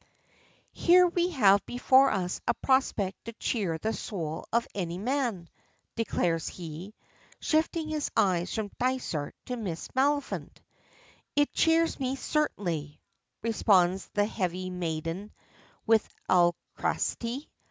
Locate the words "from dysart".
8.51-9.35